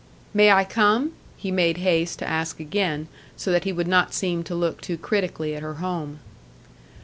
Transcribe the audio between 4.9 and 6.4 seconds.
critically at her home.